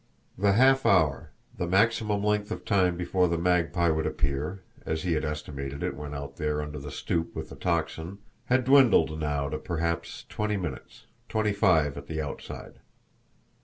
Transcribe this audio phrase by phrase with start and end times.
[0.35, 5.13] The half hour, the maximum length of time before the Magpie would appear, as he
[5.13, 9.47] had estimated it when out there under the stoop with the Tocsin, had dwindled now
[9.49, 12.79] to perhaps twenty minutes, twenty five at the outside.